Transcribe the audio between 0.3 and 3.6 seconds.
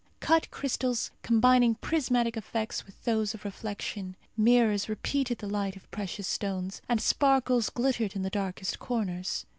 crystals combining prismatic effects with those of